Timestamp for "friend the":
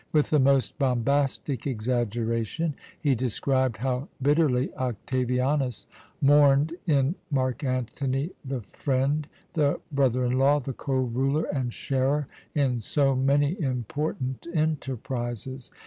8.63-9.79